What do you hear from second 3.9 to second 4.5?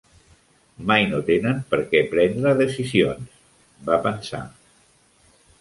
va pensar.